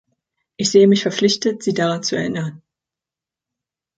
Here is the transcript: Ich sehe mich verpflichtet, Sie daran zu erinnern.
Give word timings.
Ich 0.57 0.71
sehe 0.71 0.87
mich 0.87 1.03
verpflichtet, 1.03 1.61
Sie 1.61 1.75
daran 1.75 2.01
zu 2.01 2.15
erinnern. 2.15 2.63